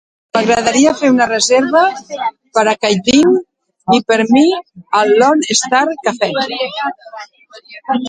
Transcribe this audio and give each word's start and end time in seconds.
M'agradaria 0.35 0.93
fer 1.01 1.11
una 1.15 1.27
reserva 1.31 1.83
per 2.57 2.65
a 2.73 2.75
Kaitlin 2.87 3.37
i 3.99 4.03
per 4.11 4.19
a 4.27 4.29
mi 4.35 4.45
al 5.03 5.17
Lone 5.23 5.63
Star 5.63 5.87
Cafe 6.05 6.35